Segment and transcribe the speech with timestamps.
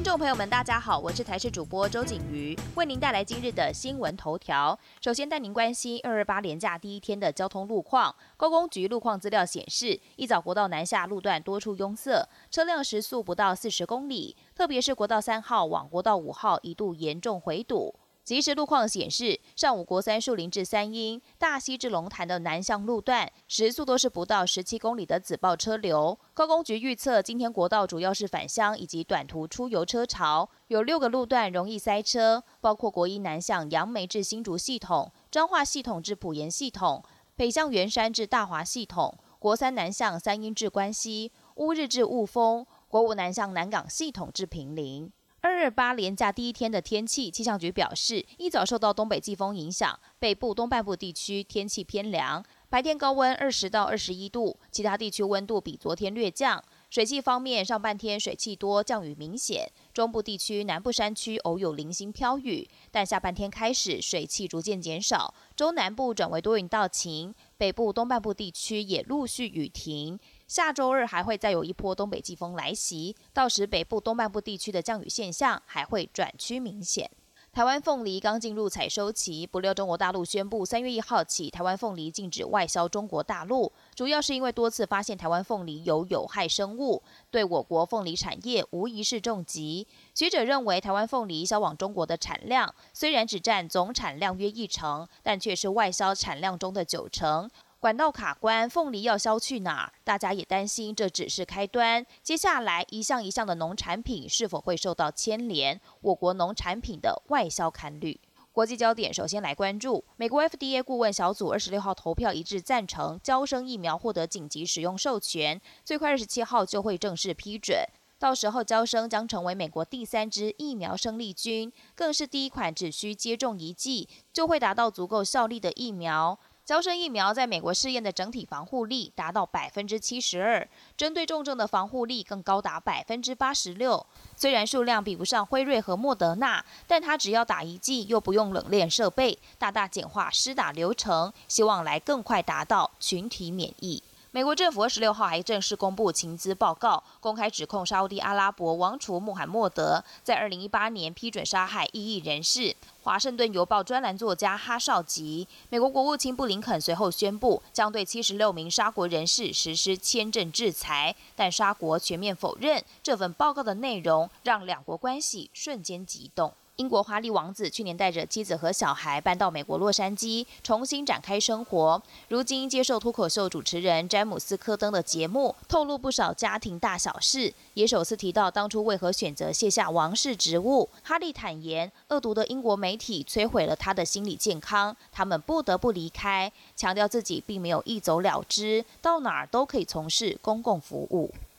[0.00, 4.76] 听众朋友们，大家好，我是台视主播周景瑜，为您带来今日的新闻头条。
[4.98, 8.16] 首先带您关心二二八连假第一天的交通路况。
[8.38, 17.94] 高工局路况资料显示，一早国道南下路段多处拥塞，车辆时速不到四十公里，特别是国道三号往国道五号一度严重回堵。
[18.22, 26.18] 即时路况显示，上午国三树林至三英、大溪至龙潭的南向路段时速都是不到十七公里的紫爆车流。
[26.32, 37.04] 高工局预测，今天国道主要是返乡以及短途出游车潮，有六个路段容易塞车，包括国一南向杨梅至新竹系统、彰化系统至普盐系统、
[37.36, 45.12] 北向圆山至大华系统、国三南向三英至关西、乌日至雾峰、国五南向南港系统至平林。
[45.42, 56.62] 二二八连假第一天的天气，气象局表示，一早受到东北季风影响，北部东半部地区天气偏凉，白天高温二十到二十一度，其他地区温度比昨天略降。
[56.90, 70.18] 水汽方面，上半天水汽多，降雨明显，中部地区、南部山区偶有零星飘雨，但下半天开始水汽逐渐减少，中南部转为多云到晴，北部东半部地区也陆续雨停。
[70.50, 77.08] 下周日还会再有一波东北季风来袭，到时北部东半部地区的降雨现象还会转趋明显。
[77.52, 89.86] 台湾凤梨刚进入采收期，不料中国大陆宣布三月一号起，台湾凤梨禁止外销中国大陆，主要是因为多次发现台湾凤梨有有害生物，对我国凤梨产业无疑是重击。
[90.16, 97.48] 学者认为，台湾凤梨销往中国的产量虽然只占总产量约一成，但却是外销产量中的九成。
[97.80, 99.92] 管道卡关，凤梨要销去哪儿？
[100.04, 105.80] 大家也担心这只是开端，接下来一项一项的农产品是否会受到牵连？
[106.02, 108.20] 我国农产品的外销看率。
[108.52, 117.78] 国际焦点首先来关注，美国 FDA 顾问小组二十六号投票一致赞成，交生疫苗获得紧急使用授权，最快二十七号就会正式批准。
[118.18, 126.38] 到时候，交生将成为美国第三支疫苗生力军，更是第一款只需接种一剂就会达到足够效力的疫苗。
[126.70, 134.06] 胶生疫苗在美国试验的整体防护力达到百分之七十二，针对重症的防护力更高达百分之八十六。
[134.36, 144.00] 虽然数量比不上辉瑞和莫德纳，但它只要打一剂，又不用冷链设备，大大简化施打流程，希望来更快达到群体免疫。
[144.32, 152.76] 美国政府二十六号还正式公布情资报告，公开指控沙地阿拉伯王储穆罕默德在二零一八年批准杀害异议人士。
[153.02, 166.52] 华盛顿邮报专栏作家哈绍吉，美国国务卿布林肯随后宣布将对七十六名沙国人士实施签证制裁，但沙国全面否认这份报告的内容，让两国关系瞬间激动。
[166.80, 172.02] 英国华丽王子去年带着妻子和小孩搬到美国洛杉矶，重新展开生活。
[172.28, 180.88] 如今接受脱口秀主持人詹姆斯科登的节目，透露不少家庭大小事，也首次提到当初为何选择卸下王室职务。
[181.02, 191.30] 哈利坦言，恶毒的英国媒体摧毁了他的心理健康，他们不得不离开，强调自己并没有一走了之，到哪儿都可以从事公共服务。